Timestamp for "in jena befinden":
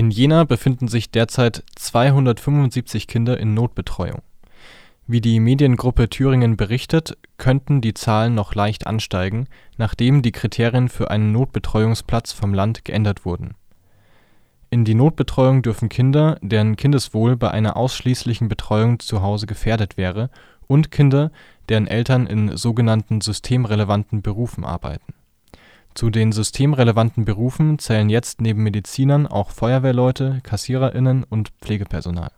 0.00-0.88